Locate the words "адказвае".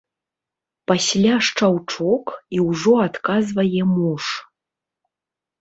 3.09-3.81